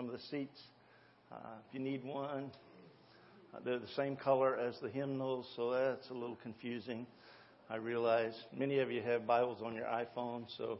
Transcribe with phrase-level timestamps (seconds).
[0.00, 0.58] some of the seats.
[1.30, 1.36] Uh,
[1.68, 2.50] if you need one,
[3.52, 7.06] uh, they're the same color as the hymnals, so that's a little confusing.
[7.68, 10.78] I realize many of you have Bibles on your iPhone, so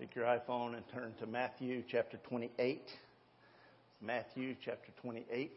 [0.00, 2.80] take your iPhone and turn to Matthew chapter 28.
[4.00, 5.52] Matthew chapter 28.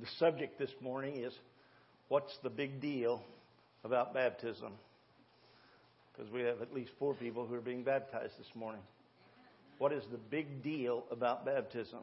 [0.00, 1.32] The subject this morning is
[2.08, 3.22] what's the big deal
[3.84, 4.72] about baptism?
[6.12, 8.80] Because we have at least four people who are being baptized this morning.
[9.78, 12.00] What is the big deal about baptism?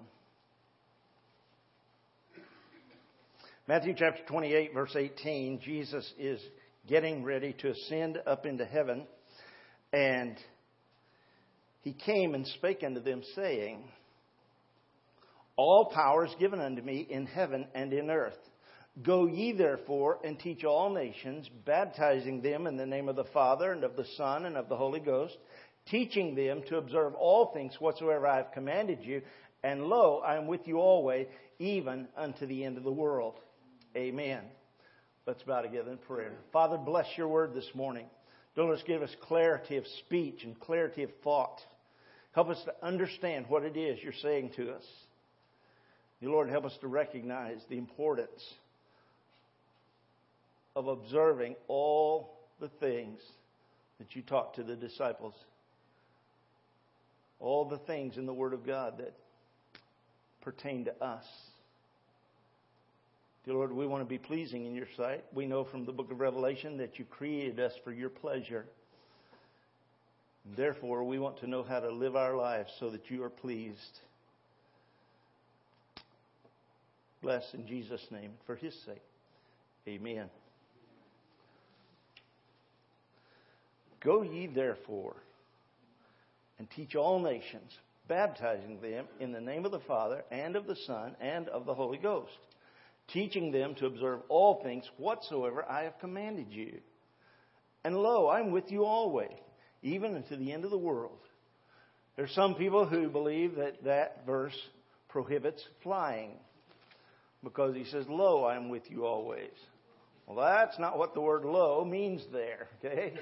[3.67, 6.41] Matthew chapter 28, verse 18, Jesus is
[6.87, 9.07] getting ready to ascend up into heaven,
[9.93, 10.37] and
[11.81, 13.83] he came and spake unto them, saying,
[15.55, 18.37] all power is given unto me in heaven and in earth.
[19.03, 23.71] Go ye therefore and teach all nations, baptizing them in the name of the Father
[23.71, 25.37] and of the Son and of the Holy Ghost,
[25.87, 29.21] teaching them to observe all things whatsoever I have commanded you.
[29.63, 31.27] And lo, I am with you always,
[31.59, 33.35] even unto the end of the world.
[33.95, 34.41] Amen.
[35.27, 36.33] Let's bow together in prayer.
[36.51, 38.05] Father, bless your word this morning.
[38.55, 41.59] Don't just give us clarity of speech and clarity of thought.
[42.33, 44.83] Help us to understand what it is you're saying to us.
[46.19, 48.53] Dear Lord, help us to recognize the importance
[50.75, 53.19] of observing all the things
[53.99, 55.33] that you taught to the disciples.
[57.41, 59.13] All the things in the Word of God that
[60.41, 61.25] pertain to us.
[63.43, 65.23] Dear Lord, we want to be pleasing in your sight.
[65.33, 68.65] We know from the book of Revelation that you created us for your pleasure.
[70.55, 73.99] Therefore, we want to know how to live our lives so that you are pleased.
[77.23, 79.01] Bless in Jesus' name for his sake.
[79.87, 80.29] Amen.
[84.03, 85.15] Go ye therefore
[86.61, 87.71] and teach all nations,
[88.07, 91.73] baptizing them in the name of the Father and of the Son and of the
[91.73, 92.37] Holy Ghost,
[93.11, 96.77] teaching them to observe all things whatsoever I have commanded you.
[97.83, 99.31] And lo, I'm with you always,
[99.81, 101.17] even unto the end of the world.
[102.15, 104.55] There's some people who believe that that verse
[105.09, 106.33] prohibits flying
[107.43, 109.49] because he says, Lo, I am with you always.
[110.27, 113.13] Well, that's not what the word lo means there, okay?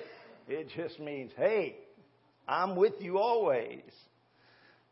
[0.49, 1.77] It just means, hey,
[2.49, 3.83] I'm with you always.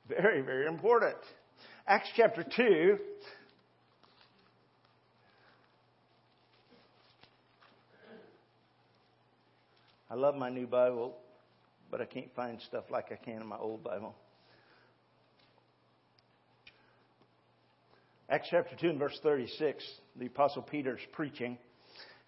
[0.07, 1.17] Very, very important.
[1.87, 2.97] Acts chapter 2.
[10.11, 11.17] I love my new Bible,
[11.89, 14.15] but I can't find stuff like I can in my old Bible.
[18.29, 19.83] Acts chapter 2 and verse 36,
[20.15, 21.57] the Apostle Peter's preaching.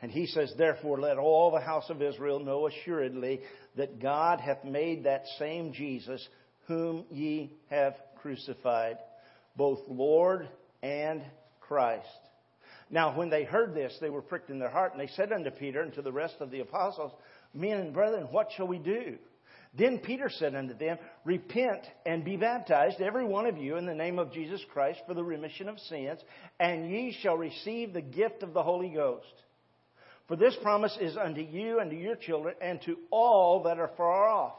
[0.01, 3.41] And he says, Therefore, let all the house of Israel know assuredly
[3.75, 6.25] that God hath made that same Jesus
[6.67, 8.97] whom ye have crucified,
[9.57, 10.47] both Lord
[10.81, 11.21] and
[11.59, 12.07] Christ.
[12.89, 15.51] Now, when they heard this, they were pricked in their heart, and they said unto
[15.51, 17.11] Peter and to the rest of the apostles,
[17.53, 19.17] Men and brethren, what shall we do?
[19.77, 23.93] Then Peter said unto them, Repent and be baptized, every one of you, in the
[23.93, 26.19] name of Jesus Christ for the remission of sins,
[26.59, 29.25] and ye shall receive the gift of the Holy Ghost.
[30.29, 33.89] For this promise is unto you and to your children and to all that are
[33.97, 34.53] far off,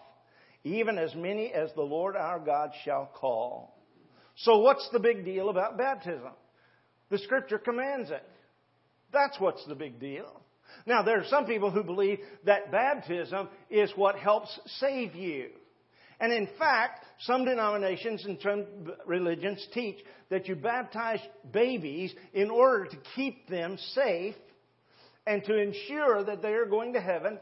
[0.64, 3.78] even as many as the Lord our God shall call.
[4.34, 6.32] So what's the big deal about baptism?
[7.10, 8.25] The scripture commands it.
[9.12, 10.42] That's what's the big deal.
[10.86, 15.50] Now, there are some people who believe that baptism is what helps save you.
[16.19, 18.66] And in fact, some denominations and some
[19.06, 19.98] religions teach
[20.30, 21.20] that you baptize
[21.53, 24.34] babies in order to keep them safe
[25.26, 27.38] and to ensure that they are going to heaven.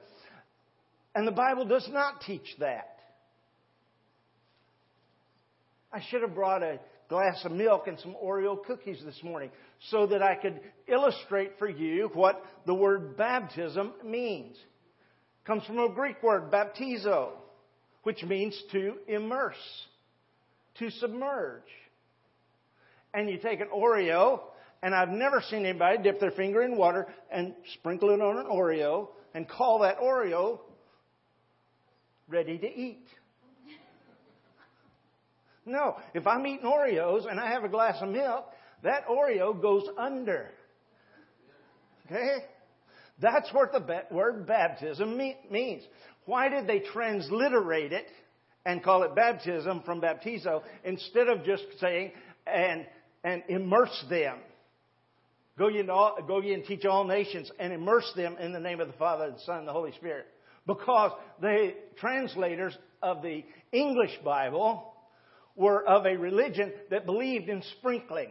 [1.15, 2.99] And the Bible does not teach that.
[5.93, 6.79] I should have brought a
[7.09, 9.51] glass of milk and some Oreo cookies this morning
[9.91, 14.57] so that I could illustrate for you what the word baptism means.
[14.57, 17.31] It comes from a Greek word, baptizo,
[18.03, 19.57] which means to immerse,
[20.79, 21.63] to submerge.
[23.15, 24.41] And you take an Oreo,
[24.83, 28.47] and I've never seen anybody dip their finger in water and sprinkle it on an
[28.47, 30.61] Oreo and call that Oreo
[32.29, 33.07] ready to eat.
[35.67, 38.47] No, if I'm eating Oreos and I have a glass of milk,
[38.83, 40.49] that Oreo goes under.
[42.07, 42.37] Okay?
[43.21, 45.17] That's what the word baptism
[45.51, 45.83] means.
[46.25, 48.07] Why did they transliterate it
[48.65, 52.13] and call it baptism from baptizo instead of just saying
[52.47, 52.87] and
[53.25, 54.39] and immerse them?
[55.59, 58.81] Go ye, all, go ye and teach all nations and immerse them in the name
[58.81, 60.27] of the Father, the Son, and the Holy Spirit.
[60.67, 64.95] Because the translators of the English Bible
[65.57, 68.31] were of a religion that believed in sprinkling.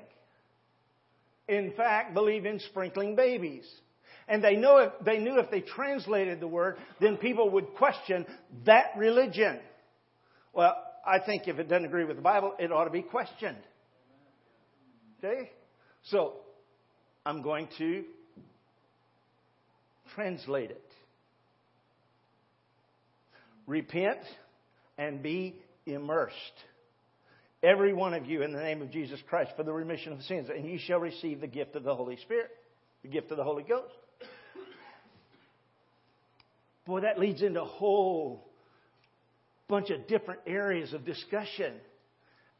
[1.49, 3.65] In fact, believed in sprinkling babies.
[4.29, 8.25] And they, know if, they knew if they translated the word, then people would question
[8.65, 9.59] that religion.
[10.53, 10.75] Well,
[11.05, 13.57] I think if it doesn't agree with the Bible, it ought to be questioned.
[15.19, 15.49] Okay?
[16.03, 16.33] So,
[17.27, 18.05] I'm going to
[20.15, 20.81] translate it.
[23.65, 24.19] Repent
[24.97, 26.33] and be immersed.
[27.61, 30.47] Every one of you in the name of Jesus Christ for the remission of sins,
[30.49, 32.49] and you shall receive the gift of the Holy Spirit,
[33.01, 33.91] the gift of the Holy Ghost.
[36.85, 38.47] Boy, that leads into a whole
[39.67, 41.73] bunch of different areas of discussion.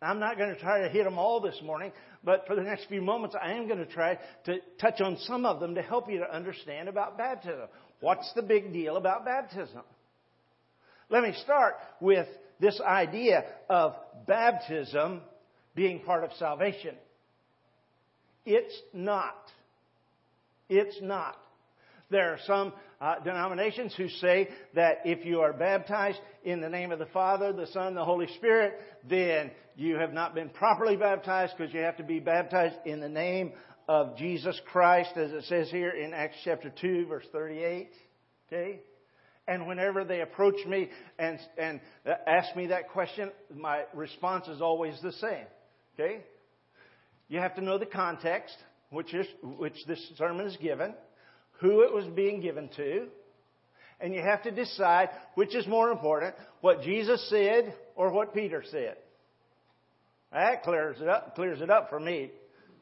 [0.01, 1.91] I'm not going to try to hit them all this morning,
[2.23, 5.45] but for the next few moments, I am going to try to touch on some
[5.45, 7.67] of them to help you to understand about baptism.
[7.99, 9.81] What's the big deal about baptism?
[11.09, 12.27] Let me start with
[12.59, 13.95] this idea of
[14.27, 15.21] baptism
[15.73, 16.95] being part of salvation.
[18.45, 19.35] It's not.
[20.69, 21.38] It's not.
[22.11, 26.91] There are some uh, denominations who say that if you are baptized in the name
[26.91, 28.73] of the Father, the Son, the Holy Spirit,
[29.07, 33.09] then you have not been properly baptized because you have to be baptized in the
[33.09, 33.53] name
[33.88, 37.89] of Jesus Christ, as it says here in Acts chapter 2, verse 38.
[38.47, 38.79] Okay?
[39.47, 40.89] And whenever they approach me
[41.19, 41.79] and, and
[42.25, 45.45] ask me that question, my response is always the same.
[45.93, 46.21] Okay?
[47.29, 48.55] You have to know the context,
[48.89, 50.95] which, is, which this sermon is given
[51.59, 53.07] who it was being given to,
[54.00, 58.63] and you have to decide which is more important, what Jesus said or what Peter
[58.69, 58.95] said.
[60.31, 62.31] That clears it up, clears it up for me.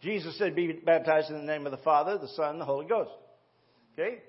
[0.01, 2.86] Jesus said, be baptized in the name of the Father, the Son, and the Holy
[2.86, 3.12] Ghost.
[3.94, 4.19] Okay?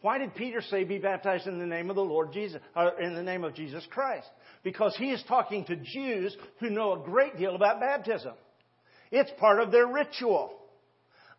[0.00, 3.14] Why did Peter say, be baptized in the name of the Lord Jesus, or in
[3.14, 4.26] the name of Jesus Christ?
[4.62, 8.32] Because he is talking to Jews who know a great deal about baptism.
[9.10, 10.52] It's part of their ritual.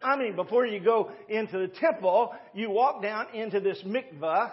[0.05, 4.51] I mean, before you go into the temple, you walk down into this mikvah,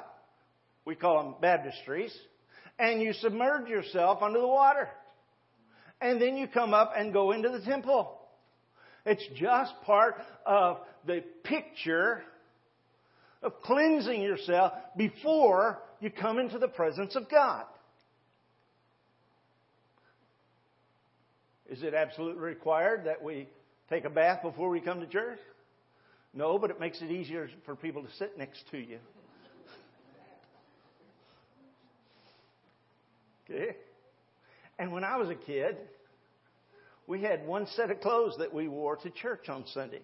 [0.87, 2.10] we call them baptistries,
[2.78, 4.88] and you submerge yourself under the water.
[6.00, 8.19] And then you come up and go into the temple.
[9.04, 10.14] It's just part
[10.46, 12.22] of the picture
[13.43, 17.66] of cleansing yourself before you come into the presence of God.
[21.69, 23.48] Is it absolutely required that we
[23.93, 25.39] take a bath before we come to church?
[26.33, 28.99] No, but it makes it easier for people to sit next to you.
[33.50, 33.77] Okay?
[34.79, 35.77] And when I was a kid,
[37.06, 40.00] we had one set of clothes that we wore to church on Sunday.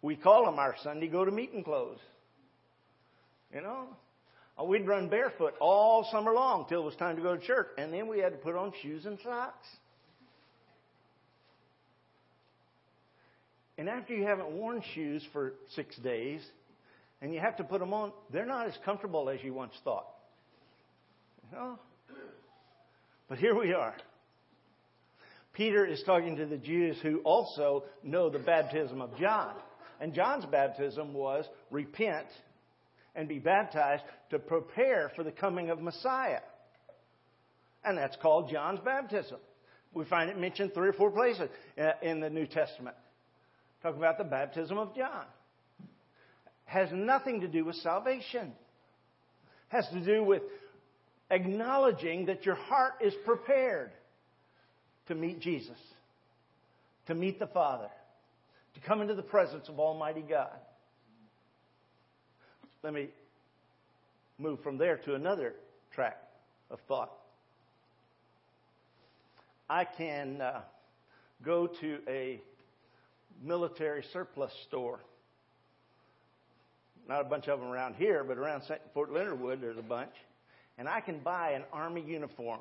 [0.00, 1.98] We call them our Sunday go to meeting clothes.
[3.52, 3.88] You know?
[4.60, 7.68] Uh, we'd run barefoot all summer long till it was time to go to church,
[7.78, 9.66] and then we had to put on shoes and socks.
[13.82, 16.40] And after you haven't worn shoes for six days
[17.20, 20.06] and you have to put them on, they're not as comfortable as you once thought.
[21.50, 21.78] You know?
[23.28, 23.96] But here we are.
[25.52, 29.52] Peter is talking to the Jews who also know the baptism of John.
[30.00, 32.28] And John's baptism was repent
[33.16, 36.42] and be baptized to prepare for the coming of Messiah.
[37.84, 39.38] And that's called John's baptism.
[39.92, 42.94] We find it mentioned three or four places uh, in the New Testament.
[43.82, 45.24] Talking about the baptism of John.
[46.64, 48.52] Has nothing to do with salvation.
[49.68, 50.42] Has to do with
[51.30, 53.90] acknowledging that your heart is prepared
[55.08, 55.78] to meet Jesus,
[57.06, 57.88] to meet the Father,
[58.74, 60.56] to come into the presence of Almighty God.
[62.82, 63.08] Let me
[64.38, 65.54] move from there to another
[65.94, 66.18] track
[66.70, 67.12] of thought.
[69.68, 70.60] I can uh,
[71.44, 72.40] go to a
[73.42, 75.00] military surplus store.
[77.08, 78.62] Not a bunch of them around here, but around
[78.94, 80.12] Fort Leonard Wood, there's a bunch.
[80.78, 82.60] And I can buy an Army uniform.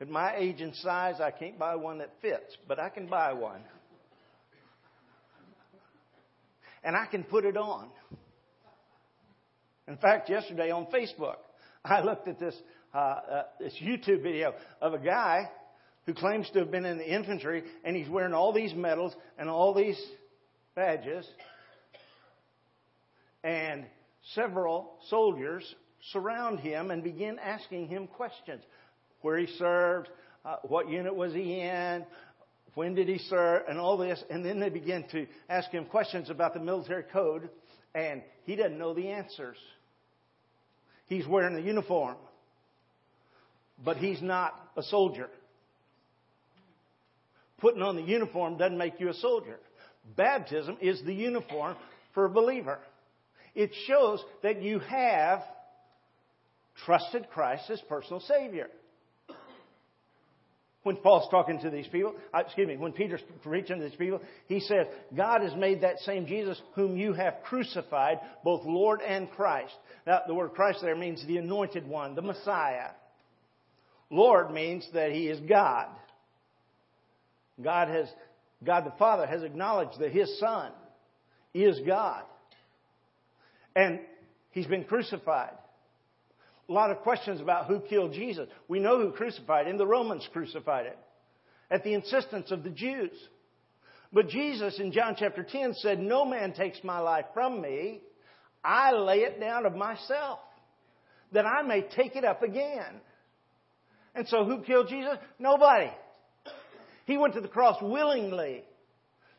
[0.00, 3.32] At my age and size, I can't buy one that fits, but I can buy
[3.32, 3.60] one.
[6.84, 7.88] And I can put it on.
[9.88, 11.36] In fact, yesterday on Facebook,
[11.84, 12.54] I looked at this,
[12.94, 15.48] uh, uh, this YouTube video of a guy
[16.06, 19.48] who claims to have been in the infantry, and he's wearing all these medals and
[19.48, 20.00] all these
[20.74, 21.26] badges.
[23.42, 23.84] And
[24.34, 25.74] several soldiers
[26.12, 28.62] surround him and begin asking him questions
[29.22, 30.08] where he served,
[30.44, 32.04] uh, what unit was he in,
[32.74, 34.22] when did he serve, and all this.
[34.30, 37.48] And then they begin to ask him questions about the military code,
[37.94, 39.56] and he doesn't know the answers.
[41.08, 42.16] He's wearing the uniform.
[43.84, 45.28] but he's not a soldier.
[47.58, 49.58] Putting on the uniform doesn't make you a soldier.
[50.16, 51.76] Baptism is the uniform
[52.14, 52.78] for a believer.
[53.54, 55.42] It shows that you have
[56.84, 58.68] trusted Christ as personal Savior.
[60.82, 64.20] When Paul's talking to these people, uh, excuse me, when Peter's preaching to these people,
[64.46, 64.86] he says,
[65.16, 69.74] God has made that same Jesus whom you have crucified, both Lord and Christ.
[70.06, 72.90] Now, the word Christ there means the anointed one, the Messiah.
[74.10, 75.88] Lord means that he is God.
[77.62, 78.08] God has,
[78.64, 80.72] God the Father has acknowledged that his Son
[81.54, 82.22] is God.
[83.74, 84.00] And
[84.50, 85.52] he's been crucified.
[86.68, 88.48] A lot of questions about who killed Jesus.
[88.68, 89.78] We know who crucified him.
[89.78, 90.96] The Romans crucified him
[91.70, 93.12] at the insistence of the Jews.
[94.12, 98.00] But Jesus in John chapter 10 said, No man takes my life from me.
[98.64, 100.40] I lay it down of myself
[101.32, 103.00] that I may take it up again.
[104.14, 105.18] And so who killed Jesus?
[105.38, 105.90] Nobody.
[107.06, 108.62] He went to the cross willingly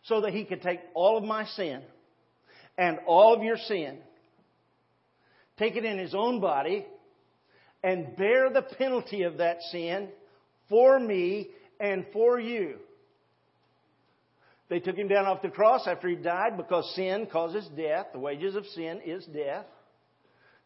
[0.03, 1.81] so that he could take all of my sin
[2.77, 3.97] and all of your sin,
[5.57, 6.85] take it in his own body,
[7.83, 10.07] and bear the penalty of that sin
[10.69, 12.77] for me and for you.
[14.69, 18.07] They took him down off the cross after he died because sin causes death.
[18.13, 19.65] The wages of sin is death.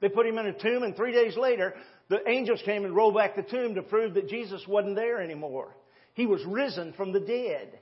[0.01, 1.75] They put him in a tomb, and three days later,
[2.09, 5.75] the angels came and rolled back the tomb to prove that Jesus wasn't there anymore.
[6.13, 7.79] He was risen from the dead.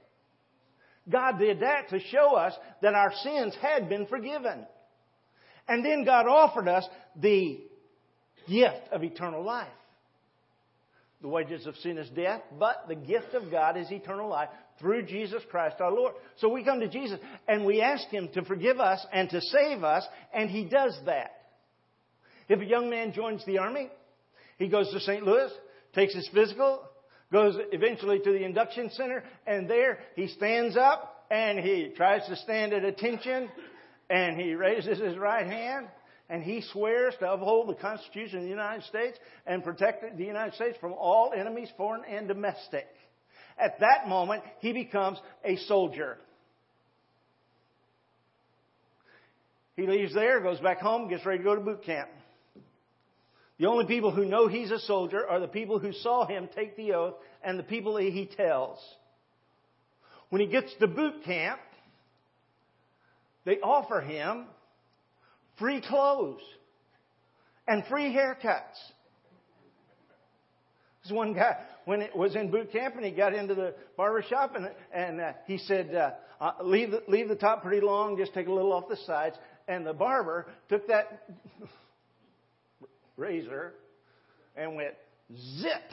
[1.10, 4.66] God did that to show us that our sins had been forgiven.
[5.68, 7.60] And then God offered us the
[8.48, 9.68] gift of eternal life.
[11.22, 15.04] The wages of sin is death, but the gift of God is eternal life through
[15.04, 16.14] Jesus Christ our Lord.
[16.38, 19.84] So we come to Jesus and we ask Him to forgive us and to save
[19.84, 21.32] us, and He does that.
[22.48, 23.90] If a young man joins the Army,
[24.58, 25.24] he goes to St.
[25.24, 25.52] Louis,
[25.94, 26.84] takes his physical,
[27.32, 32.36] goes eventually to the induction center, and there he stands up and he tries to
[32.38, 33.50] stand at attention,
[34.10, 35.88] and he raises his right hand,
[36.28, 40.56] and he swears to uphold the Constitution of the United States and protect the United
[40.56, 42.88] States from all enemies, foreign and domestic.
[43.60, 46.18] At that moment, he becomes a soldier.
[49.76, 52.10] He leaves there, goes back home, gets ready to go to boot camp.
[53.60, 56.78] The only people who know he's a soldier are the people who saw him take
[56.78, 58.80] the oath and the people that he tells.
[60.30, 61.60] When he gets to boot camp,
[63.44, 64.46] they offer him
[65.58, 66.42] free clothes
[67.68, 68.78] and free haircuts.
[71.04, 74.24] There's one guy when it was in boot camp and he got into the barber
[74.30, 78.18] shop and and uh, he said, uh, uh, "Leave the, leave the top pretty long,
[78.18, 79.36] just take a little off the sides."
[79.68, 81.28] And the barber took that
[83.20, 83.74] razor
[84.56, 84.96] and went
[85.60, 85.92] zip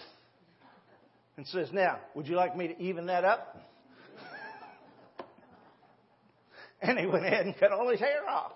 [1.37, 3.61] and says, "Now, would you like me to even that up?"
[6.80, 8.52] and he went ahead and cut all his hair off.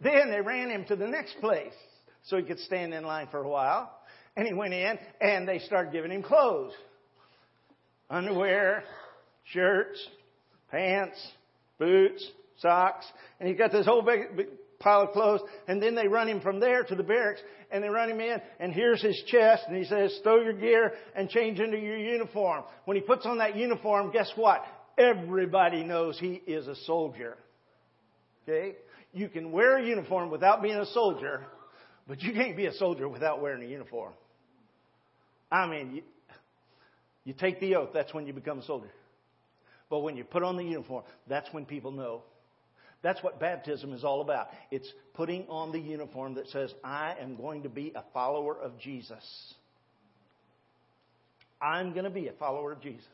[0.00, 1.72] Then they ran him to the next place
[2.24, 3.90] so he could stand in line for a while.
[4.36, 6.72] And he went in and they started giving him clothes.
[8.10, 8.84] Underwear,
[9.52, 9.98] shirts,
[10.70, 11.16] pants,
[11.78, 12.24] boots,
[12.58, 13.06] socks.
[13.40, 14.46] And he got this whole big, big
[14.78, 15.40] pile of clothes.
[15.68, 17.40] And then they run him from there to the barracks
[17.70, 20.92] and they run him in and here's his chest and he says, stow your gear
[21.14, 22.64] and change into your uniform.
[22.84, 24.64] When he puts on that uniform, guess what?
[24.98, 27.36] Everybody knows he is a soldier.
[28.42, 28.76] Okay?
[29.12, 31.44] You can wear a uniform without being a soldier,
[32.06, 34.12] but you can't be a soldier without wearing a uniform.
[35.50, 36.02] I mean, you,
[37.24, 38.90] you take the oath, that's when you become a soldier.
[39.88, 42.22] But when you put on the uniform, that's when people know.
[43.06, 44.48] That's what baptism is all about.
[44.72, 48.80] It's putting on the uniform that says, I am going to be a follower of
[48.80, 49.54] Jesus.
[51.62, 53.04] I'm going to be a follower of Jesus.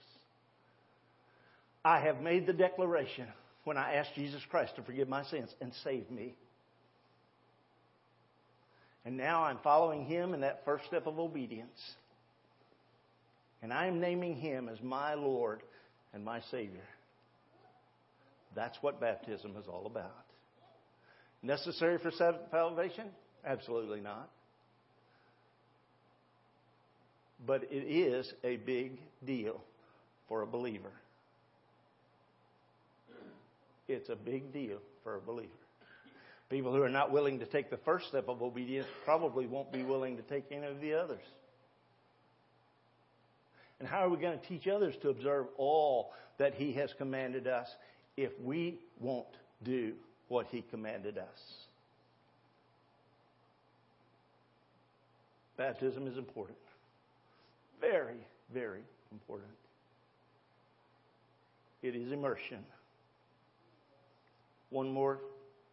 [1.85, 3.27] I have made the declaration
[3.65, 6.37] when I asked Jesus Christ to forgive my sins and save me.
[9.05, 11.79] And now I'm following him in that first step of obedience.
[13.61, 15.63] And I am naming him as my Lord
[16.15, 16.81] and my Savior.
[18.55, 20.25] That's what baptism is all about.
[21.43, 22.11] Necessary for
[22.51, 23.07] salvation?
[23.45, 24.31] Absolutely not.
[27.45, 29.61] But it is a big deal
[30.29, 30.93] for a believer.
[33.89, 35.51] It's a big deal for a believer.
[36.49, 39.83] People who are not willing to take the first step of obedience probably won't be
[39.83, 41.25] willing to take any of the others.
[43.81, 47.49] And how are we going to teach others to observe all that He has commanded
[47.49, 47.67] us
[48.17, 49.27] if we won't
[49.63, 49.95] do
[50.29, 51.27] what He commanded us?
[55.57, 56.59] Baptism is important.
[57.81, 59.51] very very important.
[61.83, 62.65] It is immersion.
[64.71, 65.19] One more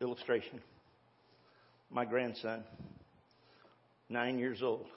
[0.01, 0.62] illustration.
[1.91, 2.63] My grandson,
[4.10, 4.88] nine years old,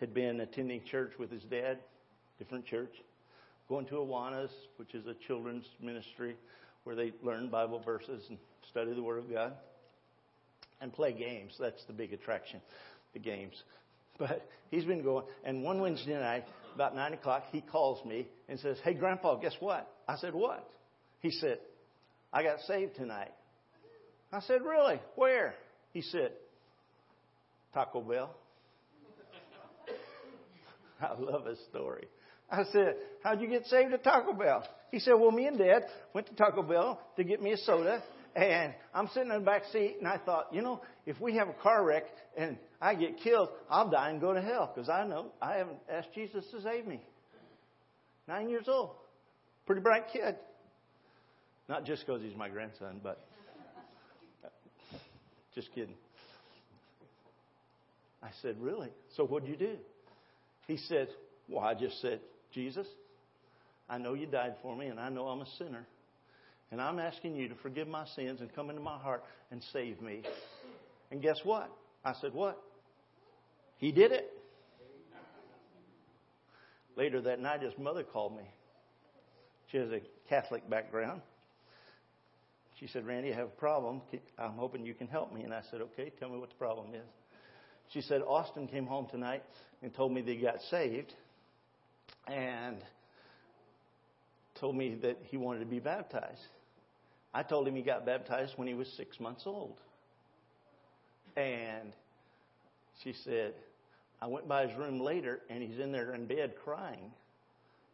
[0.00, 1.78] had been attending church with his dad,
[2.38, 2.92] different church,
[3.68, 6.36] going to Awanas, which is a children's ministry
[6.84, 8.38] where they learn Bible verses and
[8.70, 9.52] study the Word of God,
[10.80, 11.52] and play games.
[11.60, 12.60] That's the big attraction,
[13.12, 13.54] the games.
[14.18, 16.44] But he's been going, and one Wednesday night,
[16.74, 19.88] about 9 o'clock, he calls me and says, Hey, Grandpa, guess what?
[20.08, 20.68] I said, What?
[21.20, 21.58] He said,
[22.32, 23.30] I got saved tonight.
[24.32, 25.00] I said, Really?
[25.14, 25.54] Where?
[25.92, 26.32] He said,
[27.74, 28.34] Taco Bell.
[31.00, 32.08] I love his story.
[32.50, 34.64] I said, How'd you get saved at Taco Bell?
[34.90, 35.82] He said, Well, me and Dad
[36.14, 38.02] went to Taco Bell to get me a soda,
[38.34, 41.48] and I'm sitting in the back seat, and I thought, you know, if we have
[41.48, 42.04] a car wreck
[42.36, 45.78] and I get killed, I'll die and go to hell because I know I haven't
[45.90, 47.00] asked Jesus to save me.
[48.28, 48.90] Nine years old.
[49.66, 50.36] Pretty bright kid.
[51.68, 53.18] Not just because he's my grandson, but
[55.54, 55.94] just kidding.
[58.22, 58.90] I said, Really?
[59.16, 59.76] So what'd you do?
[60.66, 61.08] He said,
[61.48, 62.20] Well, I just said,
[62.52, 62.86] Jesus,
[63.88, 65.86] I know you died for me, and I know I'm a sinner.
[66.70, 70.02] And I'm asking you to forgive my sins and come into my heart and save
[70.02, 70.22] me.
[71.10, 71.70] And guess what?
[72.04, 72.62] I said, What?
[73.78, 74.30] He did it.
[76.96, 78.42] Later that night, his mother called me.
[79.70, 81.22] She has a Catholic background.
[82.80, 84.02] She said, Randy, I have a problem.
[84.38, 85.42] I'm hoping you can help me.
[85.42, 87.06] And I said, Okay, tell me what the problem is.
[87.92, 89.42] She said, Austin came home tonight
[89.82, 91.14] and told me that he got saved
[92.30, 92.76] and
[94.54, 96.48] told me that he wanted to be baptized.
[97.32, 99.76] I told him he got baptized when he was six months old.
[101.36, 101.92] And
[103.02, 103.54] she said,
[104.20, 107.12] I went by his room later and he's in there in bed crying.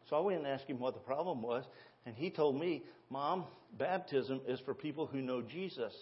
[0.09, 1.63] So I went and asked him what the problem was.
[2.05, 3.45] And he told me, Mom,
[3.77, 5.93] baptism is for people who know Jesus.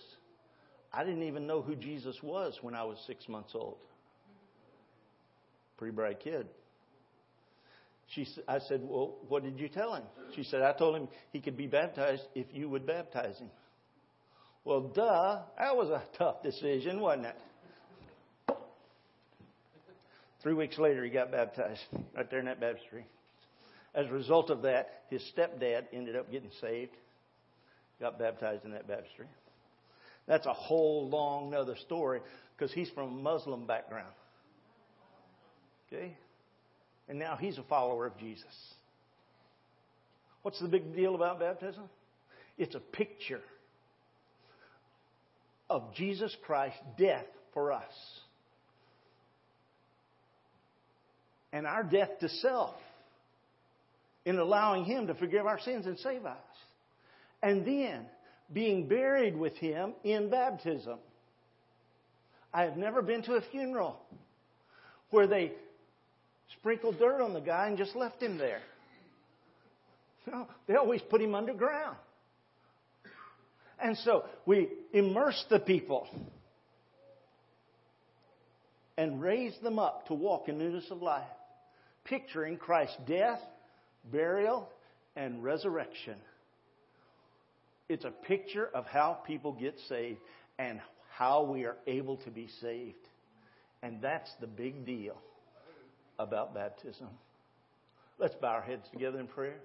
[0.93, 3.77] I didn't even know who Jesus was when I was six months old.
[5.77, 6.47] Pretty bright kid.
[8.13, 10.03] She, I said, Well, what did you tell him?
[10.35, 13.49] She said, I told him he could be baptized if you would baptize him.
[14.65, 18.55] Well, duh, that was a tough decision, wasn't it?
[20.41, 21.81] Three weeks later, he got baptized
[22.15, 23.05] right there in that baptistry.
[23.95, 26.91] As a result of that, his stepdad ended up getting saved,
[27.99, 29.27] got baptized in that baptistry.
[30.27, 32.21] That's a whole long other story
[32.55, 34.13] because he's from a Muslim background.
[35.87, 36.15] Okay?
[37.09, 38.45] And now he's a follower of Jesus.
[40.41, 41.83] What's the big deal about baptism?
[42.57, 43.41] It's a picture
[45.69, 47.83] of Jesus Christ's death for us.
[51.51, 52.75] And our death to self
[54.25, 56.37] in allowing Him to forgive our sins and save us.
[57.41, 58.05] And then
[58.51, 60.99] being buried with Him in baptism.
[62.53, 63.99] I have never been to a funeral
[65.09, 65.51] where they
[66.59, 68.61] sprinkled dirt on the guy and just left him there.
[70.31, 71.97] No, they always put him underground.
[73.79, 76.07] And so we immerse the people
[78.97, 81.27] and raise them up to walk in newness of life,
[82.05, 83.41] picturing Christ's death,
[84.11, 84.69] burial,
[85.15, 86.15] and resurrection.
[87.89, 90.19] It's a picture of how people get saved
[90.57, 90.79] and
[91.17, 92.95] how we are able to be saved.
[93.81, 95.17] And that's the big deal
[96.23, 97.09] about baptism.
[98.17, 99.57] Let's bow our heads together in prayer.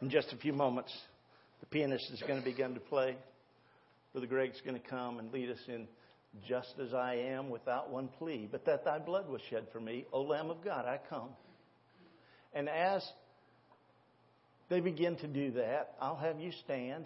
[0.00, 0.92] In just a few moments,
[1.60, 3.16] the pianist is going to begin to play.
[4.12, 5.88] Brother Greg's going to come and lead us in
[6.46, 10.04] just as I am without one plea, but that thy blood was shed for me,
[10.12, 11.30] O Lamb of God, I come.
[12.54, 13.06] And as
[14.68, 17.04] they begin to do that, I'll have you stand.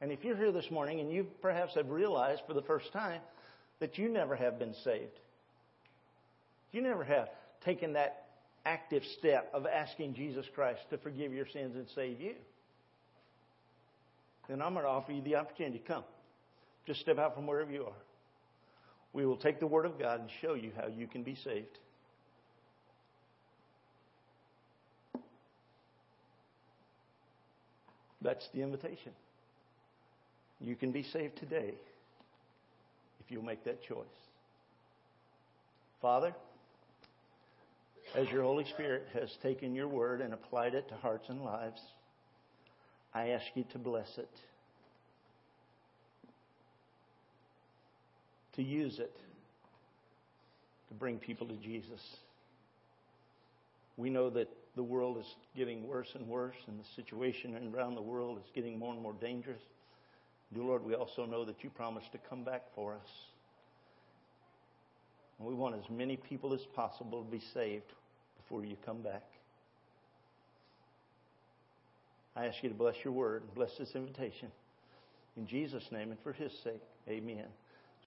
[0.00, 3.20] And if you're here this morning and you perhaps have realized for the first time
[3.84, 5.20] that you never have been saved.
[6.72, 7.28] You never have
[7.66, 8.28] taken that
[8.64, 12.32] active step of asking Jesus Christ to forgive your sins and save you.
[14.48, 16.02] Then I'm going to offer you the opportunity to come.
[16.86, 18.02] Just step out from wherever you are.
[19.12, 21.78] We will take the Word of God and show you how you can be saved.
[28.22, 29.12] That's the invitation.
[30.62, 31.74] You can be saved today
[33.24, 34.06] if you'll make that choice.
[36.00, 36.34] Father,
[38.14, 41.80] as your Holy Spirit has taken your word and applied it to hearts and lives,
[43.14, 44.28] I ask you to bless it,
[48.56, 49.16] to use it,
[50.88, 52.00] to bring people to Jesus.
[53.96, 58.02] We know that the world is getting worse and worse, and the situation around the
[58.02, 59.62] world is getting more and more dangerous.
[60.54, 63.10] Dear Lord, we also know that you promised to come back for us.
[65.38, 67.92] And we want as many people as possible to be saved
[68.36, 69.24] before you come back.
[72.36, 74.48] I ask you to bless your word and bless this invitation.
[75.36, 77.46] In Jesus' name and for his sake, amen.